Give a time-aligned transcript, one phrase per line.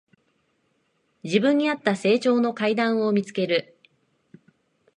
[1.21, 3.77] 自分にあった成長の階段を見つける